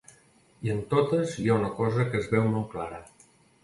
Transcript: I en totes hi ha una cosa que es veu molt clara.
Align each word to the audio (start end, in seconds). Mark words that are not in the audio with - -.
I 0.67 0.71
en 0.77 0.81
totes 0.93 1.37
hi 1.43 1.47
ha 1.51 1.59
una 1.59 1.71
cosa 1.83 2.09
que 2.11 2.25
es 2.25 2.35
veu 2.37 2.53
molt 2.59 2.71
clara. 2.77 3.09